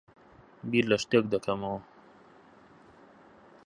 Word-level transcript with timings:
بیر 0.69 0.85
لە 0.91 0.97
شتێک 1.03 1.25
دەکەمەوە. 1.33 1.79